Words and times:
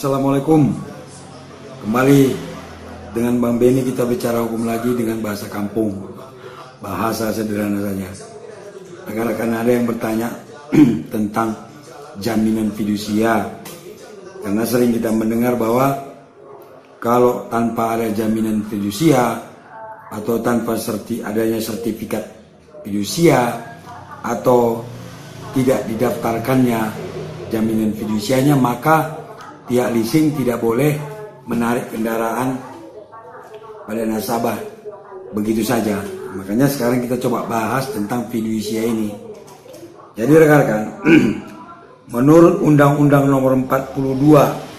Assalamualaikum. 0.00 0.72
Kembali 1.84 2.32
dengan 3.12 3.36
Bang 3.36 3.60
Beni 3.60 3.84
kita 3.84 4.08
bicara 4.08 4.40
hukum 4.40 4.64
lagi 4.64 4.96
dengan 4.96 5.20
bahasa 5.20 5.44
kampung. 5.52 5.92
Bahasa 6.80 7.28
sederhana 7.28 7.84
saja. 7.84 8.08
Akan 9.04 9.52
ada 9.52 9.68
yang 9.68 9.84
bertanya 9.84 10.32
tentang 11.12 11.52
jaminan 12.16 12.72
fidusia. 12.72 13.44
Karena 14.40 14.64
sering 14.64 14.96
kita 14.96 15.12
mendengar 15.12 15.60
bahwa 15.60 15.92
kalau 16.96 17.44
tanpa 17.52 18.00
ada 18.00 18.08
jaminan 18.08 18.64
fidusia 18.72 19.36
atau 20.08 20.40
tanpa 20.40 20.80
serti 20.80 21.20
adanya 21.20 21.60
sertifikat 21.60 22.24
fidusia 22.88 23.52
atau 24.24 24.80
tidak 25.52 25.84
didaftarkannya 25.92 26.88
jaminan 27.52 27.92
fidusianya 27.92 28.56
maka 28.56 29.19
pihak 29.70 29.94
leasing 29.94 30.34
tidak 30.34 30.58
boleh 30.58 30.98
menarik 31.46 31.86
kendaraan 31.94 32.58
pada 33.86 34.02
nasabah 34.02 34.58
begitu 35.30 35.62
saja. 35.62 36.02
Makanya 36.34 36.66
sekarang 36.66 37.06
kita 37.06 37.14
coba 37.22 37.46
bahas 37.46 37.86
tentang 37.94 38.26
fidusia 38.34 38.82
ini. 38.82 39.14
Jadi 40.18 40.32
rekan-rekan, 40.34 40.82
menurut 42.14 42.58
Undang-Undang 42.66 43.30
Nomor 43.30 43.54
42 43.62 44.70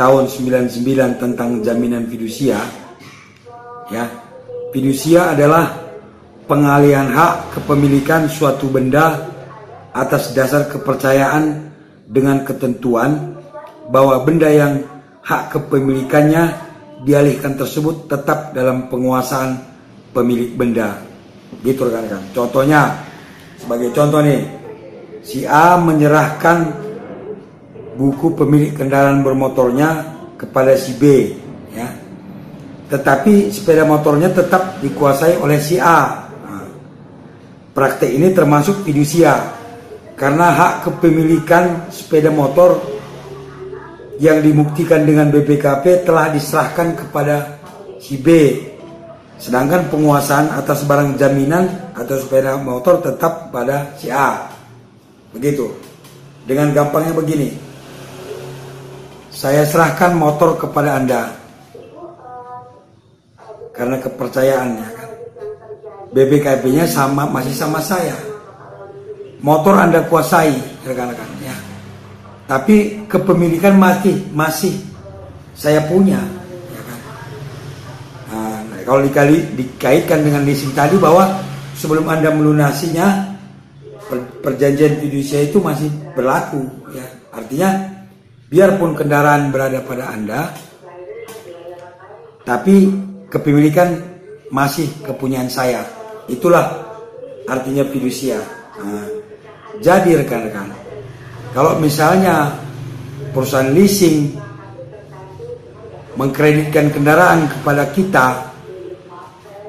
Tahun 0.00 0.24
99 0.24 1.20
tentang 1.20 1.60
jaminan 1.60 2.08
fidusia, 2.08 2.56
ya, 3.92 4.08
fidusia 4.72 5.36
adalah 5.36 5.76
pengalihan 6.48 7.04
hak 7.04 7.52
kepemilikan 7.52 8.24
suatu 8.24 8.72
benda 8.72 9.28
atas 9.92 10.32
dasar 10.32 10.72
kepercayaan 10.72 11.68
dengan 12.08 12.48
ketentuan 12.48 13.39
bahwa 13.90 14.22
benda 14.22 14.46
yang 14.46 14.86
hak 15.20 15.50
kepemilikannya 15.52 16.54
dialihkan 17.02 17.58
tersebut 17.58 18.06
tetap 18.06 18.54
dalam 18.54 18.86
penguasaan 18.86 19.58
pemilik 20.14 20.54
benda. 20.54 21.02
Gitu 21.66 21.82
rekan-rekan. 21.82 22.22
Contohnya, 22.30 23.02
sebagai 23.58 23.90
contoh 23.90 24.22
nih, 24.22 24.46
si 25.26 25.42
A 25.44 25.74
menyerahkan 25.76 26.70
buku 27.98 28.32
pemilik 28.38 28.72
kendaraan 28.72 29.26
bermotornya 29.26 30.06
kepada 30.38 30.78
si 30.78 30.96
B, 30.96 31.34
ya. 31.74 31.90
Tetapi 32.90 33.50
sepeda 33.52 33.84
motornya 33.84 34.30
tetap 34.30 34.78
dikuasai 34.80 35.38
oleh 35.42 35.58
si 35.58 35.76
A. 35.76 36.26
Nah, 36.46 36.66
praktek 37.74 38.10
ini 38.10 38.30
termasuk 38.34 38.86
fidusia 38.86 39.36
karena 40.18 40.52
hak 40.52 40.74
kepemilikan 40.90 41.90
sepeda 41.92 42.28
motor 42.34 42.99
yang 44.20 44.44
dibuktikan 44.44 45.08
dengan 45.08 45.32
BPKP 45.32 46.04
telah 46.04 46.28
diserahkan 46.28 46.92
kepada 46.92 47.56
si 47.96 48.20
B. 48.20 48.28
Sedangkan 49.40 49.88
penguasaan 49.88 50.52
atas 50.52 50.84
barang 50.84 51.16
jaminan 51.16 51.96
atau 51.96 52.20
sepeda 52.20 52.60
motor 52.60 53.00
tetap 53.00 53.48
pada 53.48 53.96
si 53.96 54.12
A. 54.12 54.52
Begitu. 55.32 55.72
Dengan 56.44 56.76
gampangnya 56.76 57.16
begini. 57.16 57.56
Saya 59.32 59.64
serahkan 59.64 60.12
motor 60.12 60.60
kepada 60.60 61.00
Anda. 61.00 61.32
Karena 63.72 63.96
kepercayaannya. 63.96 64.88
BPKP-nya 66.12 66.84
sama 66.84 67.24
masih 67.24 67.56
sama 67.56 67.80
saya. 67.80 68.18
Motor 69.40 69.80
Anda 69.80 70.04
kuasai, 70.04 70.52
rekan-rekan 70.84 71.39
tapi 72.50 73.06
kepemilikan 73.06 73.78
masih 73.78 74.26
masih 74.34 74.74
saya 75.54 75.86
punya 75.86 76.18
ya 76.74 76.82
kan? 76.82 76.98
nah, 78.26 78.58
kalau 78.82 79.06
dikali 79.06 79.38
dikaitkan 79.54 80.26
dengan 80.26 80.42
leasing 80.42 80.74
tadi 80.74 80.98
bahwa 80.98 81.38
sebelum 81.78 82.10
anda 82.10 82.34
melunasinya 82.34 83.38
per, 84.02 84.18
perjanjian 84.42 84.98
fidusia 84.98 85.46
itu 85.46 85.62
masih 85.62 85.86
berlaku 86.18 86.66
ya. 86.90 87.06
Artinya 87.30 87.70
biarpun 88.50 88.98
kendaraan 88.98 89.54
berada 89.54 89.86
pada 89.86 90.10
anda 90.10 90.50
tapi 92.42 92.90
kepemilikan 93.30 93.94
masih 94.50 94.90
kepunyaan 95.06 95.46
saya. 95.46 95.86
Itulah 96.26 96.66
artinya 97.46 97.86
fidusia. 97.86 98.42
Nah, 98.74 99.06
jadi 99.78 100.26
rekan-rekan 100.26 100.89
kalau 101.50 101.82
misalnya 101.82 102.54
perusahaan 103.34 103.74
leasing 103.74 104.38
mengkreditkan 106.14 106.94
kendaraan 106.94 107.50
kepada 107.50 107.90
kita, 107.90 108.26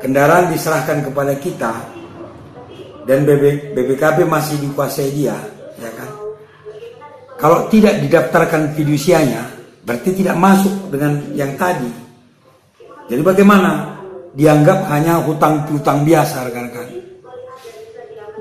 kendaraan 0.00 0.52
diserahkan 0.52 1.00
kepada 1.04 1.36
kita, 1.40 1.72
dan 3.08 3.24
BB, 3.24 3.72
BBKB 3.72 4.28
masih 4.28 4.60
dikuasai 4.60 5.10
dia, 5.14 5.36
ya 5.80 5.90
kan? 5.96 6.10
Kalau 7.40 7.64
tidak 7.72 7.96
didaftarkan 8.04 8.76
fidusianya, 8.76 9.40
berarti 9.80 10.12
tidak 10.12 10.36
masuk 10.36 10.92
dengan 10.92 11.16
yang 11.32 11.56
tadi. 11.56 11.88
Jadi 13.08 13.22
bagaimana? 13.24 13.96
Dianggap 14.30 14.86
hanya 14.94 15.18
hutang-hutang 15.26 16.06
biasa, 16.06 16.46
rekan-rekan. 16.46 16.86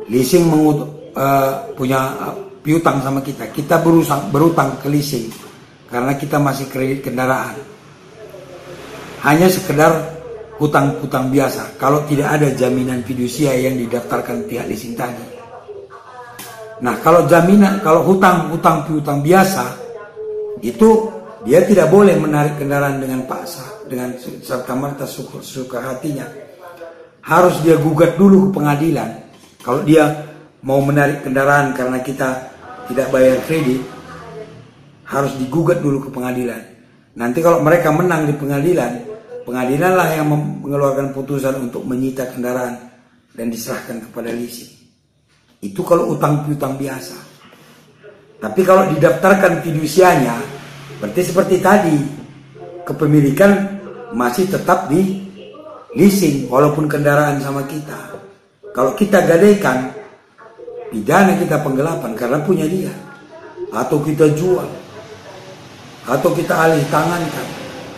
Leasing 0.06 0.46
mengut, 0.46 0.86
uh, 1.18 1.66
punya 1.74 2.14
piutang 2.62 3.02
sama 3.04 3.24
kita. 3.24 3.50
Kita 3.52 3.80
berusang, 3.80 4.30
berutang 4.30 4.80
ke 4.80 4.88
leasing 4.92 5.32
karena 5.90 6.14
kita 6.16 6.38
masih 6.38 6.70
kredit 6.70 7.10
kendaraan. 7.10 7.58
Hanya 9.26 9.52
sekedar 9.52 10.20
hutang-hutang 10.60 11.32
biasa 11.32 11.80
kalau 11.80 12.04
tidak 12.08 12.40
ada 12.40 12.52
jaminan 12.52 13.04
fidusia 13.04 13.56
yang 13.56 13.80
didaftarkan 13.80 14.48
pihak 14.48 14.68
leasing 14.68 14.96
tadi. 14.96 15.40
Nah, 16.80 16.96
kalau 17.04 17.28
jaminan 17.28 17.84
kalau 17.84 18.08
hutang-hutang 18.08 18.88
piutang 18.88 19.20
biasa 19.20 19.76
itu 20.64 21.12
dia 21.44 21.64
tidak 21.64 21.88
boleh 21.92 22.16
menarik 22.20 22.60
kendaraan 22.60 23.00
dengan 23.00 23.24
paksa 23.28 23.64
dengan 23.88 24.16
serta 24.20 24.76
merta 24.76 25.08
suka, 25.08 25.40
suka 25.44 25.80
hatinya. 25.84 26.28
Harus 27.24 27.60
dia 27.64 27.76
gugat 27.76 28.16
dulu 28.16 28.48
ke 28.48 28.60
pengadilan. 28.60 29.10
Kalau 29.60 29.84
dia 29.84 30.29
mau 30.64 30.84
menarik 30.84 31.24
kendaraan 31.24 31.72
karena 31.72 32.00
kita 32.04 32.30
tidak 32.92 33.08
bayar 33.14 33.38
kredit 33.48 33.80
harus 35.10 35.34
digugat 35.40 35.80
dulu 35.82 36.06
ke 36.06 36.10
pengadilan. 36.14 36.62
Nanti 37.18 37.42
kalau 37.42 37.64
mereka 37.66 37.90
menang 37.90 38.30
di 38.30 38.34
pengadilan, 38.38 39.02
pengadilanlah 39.44 40.08
yang 40.14 40.28
mengeluarkan 40.30 41.12
putusan 41.12 41.58
untuk 41.58 41.84
menyita 41.84 42.30
kendaraan 42.30 42.78
dan 43.34 43.50
diserahkan 43.50 44.04
kepada 44.10 44.30
leasing. 44.30 44.70
Itu 45.60 45.84
kalau 45.84 46.14
utang 46.14 46.46
piutang 46.46 46.78
biasa. 46.80 47.18
Tapi 48.40 48.62
kalau 48.64 48.88
didaftarkan 48.96 49.60
fidusianya, 49.66 50.40
berarti 51.04 51.22
seperti 51.26 51.60
tadi, 51.60 51.98
kepemilikan 52.88 53.52
masih 54.16 54.48
tetap 54.48 54.88
di 54.88 55.28
leasing 55.98 56.48
walaupun 56.48 56.88
kendaraan 56.88 57.44
sama 57.44 57.68
kita. 57.68 58.16
Kalau 58.72 58.96
kita 58.96 59.28
gadaikan, 59.28 59.99
pidana 60.90 61.38
kita 61.38 61.62
penggelapan 61.62 62.12
karena 62.18 62.38
punya 62.44 62.66
dia. 62.66 62.94
Atau 63.70 64.02
kita 64.02 64.30
jual. 64.34 64.66
Atau 66.10 66.34
kita 66.34 66.54
alih 66.58 66.82
tangankan. 66.90 67.48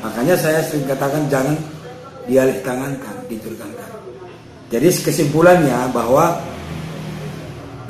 Makanya 0.03 0.35
saya 0.35 0.59
sering 0.65 0.85
katakan 0.85 1.25
jangan 1.31 1.55
dialih 2.27 2.59
tangankan 2.61 3.15
diturunkan. 3.31 3.89
Jadi 4.71 4.87
kesimpulannya 4.87 5.91
bahwa 5.91 6.39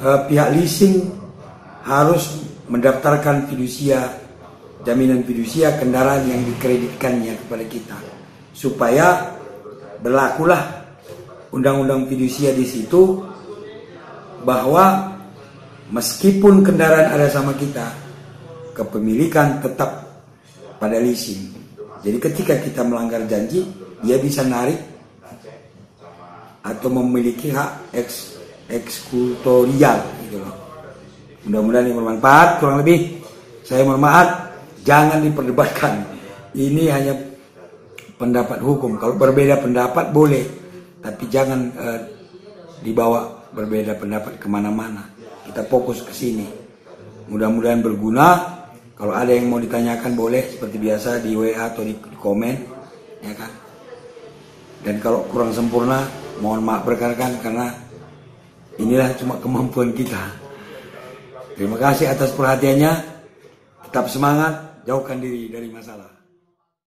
eh, 0.01 0.19
pihak 0.29 0.49
leasing 0.57 1.09
harus 1.85 2.41
mendaftarkan 2.69 3.49
fidusia 3.49 4.21
jaminan 4.81 5.21
fidusia 5.25 5.77
kendaraan 5.77 6.25
yang 6.25 6.41
dikreditkannya 6.45 7.37
kepada 7.45 7.65
kita. 7.69 7.97
Supaya 8.53 9.37
berlakulah 10.01 10.85
undang-undang 11.53 12.09
fidusia 12.09 12.53
di 12.53 12.65
situ 12.65 13.30
bahwa 14.41 15.17
meskipun 15.91 16.65
kendaraan 16.65 17.13
ada 17.13 17.27
sama 17.27 17.53
kita, 17.57 17.91
kepemilikan 18.73 19.59
tetap 19.59 20.07
pada 20.77 20.97
leasing. 20.97 21.51
Jadi 22.01 22.17
ketika 22.17 22.57
kita 22.57 22.81
melanggar 22.81 23.21
janji, 23.29 23.65
dia 24.01 24.17
bisa 24.17 24.41
narik 24.41 24.79
atau 26.61 26.89
memiliki 26.89 27.49
hak 27.49 27.93
eks 27.93 28.37
eksekutorial 28.71 29.99
gitu. 30.25 30.37
Mudah-mudahan 31.49 31.89
ini 31.89 31.97
bermanfaat. 31.97 32.49
Kurang 32.61 32.85
lebih 32.85 33.21
saya 33.65 33.83
mohon 33.83 34.01
maaf, 34.01 34.53
jangan 34.85 35.21
diperdebatkan. 35.21 36.05
Ini 36.53 36.83
hanya 36.93 37.13
pendapat 38.15 38.61
hukum. 38.61 39.01
Kalau 39.01 39.17
berbeda 39.17 39.59
pendapat 39.59 40.13
boleh, 40.13 40.45
tapi 41.01 41.25
jangan 41.27 41.59
uh, 41.77 41.99
dibawa 42.85 43.40
berbeda 43.51 43.95
pendapat 43.99 44.39
ke 44.39 44.47
mana-mana. 44.47 45.11
Kita 45.47 45.67
fokus 45.67 46.03
ke 46.03 46.11
sini. 46.15 46.47
Mudah-mudahan 47.27 47.83
berguna. 47.83 48.59
Kalau 48.95 49.17
ada 49.17 49.33
yang 49.33 49.49
mau 49.49 49.57
ditanyakan 49.57 50.13
boleh 50.13 50.45
seperti 50.45 50.77
biasa 50.77 51.25
di 51.25 51.33
WA 51.33 51.57
atau 51.57 51.81
di 51.81 51.97
komen, 51.97 52.55
ya 53.25 53.33
kan. 53.33 53.49
Dan 54.85 55.01
kalau 55.01 55.25
kurang 55.25 55.49
sempurna, 55.49 56.05
mohon 56.37 56.61
maaf 56.61 56.85
berkarakan 56.85 57.41
karena 57.41 57.73
inilah 58.77 59.09
cuma 59.17 59.41
kemampuan 59.41 59.89
kita. 59.97 60.21
Terima 61.57 61.81
kasih 61.81 62.13
atas 62.13 62.29
perhatiannya. 62.37 62.93
Tetap 63.89 64.05
semangat, 64.05 64.85
jauhkan 64.85 65.17
diri 65.17 65.49
dari 65.49 65.73
masalah. 65.73 66.20